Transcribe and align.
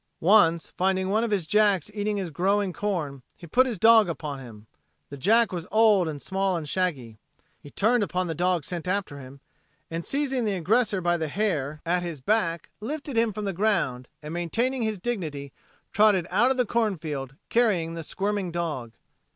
Once 0.19 0.65
finding 0.65 1.09
one 1.09 1.23
of 1.23 1.29
his 1.29 1.45
jacks 1.45 1.91
eating 1.93 2.17
his 2.17 2.31
growing 2.31 2.73
corn, 2.73 3.21
he 3.37 3.45
put 3.45 3.67
his 3.67 3.77
dog 3.77 4.09
upon 4.09 4.39
him. 4.39 4.65
The 5.11 5.15
jack 5.17 5.51
was 5.51 5.67
old 5.69 6.07
and 6.07 6.19
small 6.19 6.57
and 6.57 6.67
shaggy. 6.67 7.19
He 7.59 7.69
turned 7.69 8.01
upon 8.01 8.25
the 8.25 8.33
dog 8.33 8.63
sent 8.65 8.87
after 8.87 9.19
him 9.19 9.41
and 9.91 10.03
seizing 10.03 10.43
the 10.43 10.55
aggressor 10.55 11.01
by 11.01 11.17
the 11.17 11.27
hair 11.27 11.81
at 11.85 12.01
his 12.01 12.19
back 12.19 12.71
lifted 12.79 13.15
him 13.15 13.31
from 13.31 13.45
the 13.45 13.53
ground 13.53 14.07
and 14.23 14.33
maintaining 14.33 14.81
his 14.81 14.97
dignity 14.97 15.53
trotted 15.91 16.25
out 16.31 16.49
of 16.49 16.57
the 16.57 16.65
corn 16.65 16.97
field 16.97 17.35
carrying 17.49 17.93
the 17.93 18.03
squirming 18.03 18.51
dog. 18.51 18.93